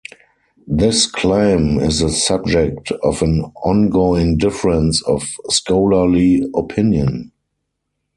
This 0.65 1.05
claim 1.05 1.77
is 1.79 1.99
the 1.99 2.09
subject 2.09 2.91
of 3.03 3.21
an 3.21 3.41
ongoing 3.63 4.35
difference 4.35 5.03
of 5.03 5.23
scholarly 5.49 6.41
opinion. 6.55 7.31